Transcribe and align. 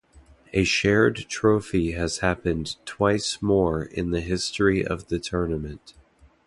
A 0.51 0.63
shared 0.63 1.27
trophy 1.29 1.91
has 1.91 2.17
happened 2.21 2.77
twice 2.87 3.39
more 3.39 3.83
in 3.83 4.09
the 4.09 4.21
history 4.21 4.83
of 4.83 5.09
the 5.09 5.19
tournament. 5.19 5.93